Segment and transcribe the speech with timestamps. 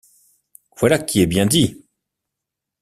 [0.79, 1.85] Voilà qui est bien dit!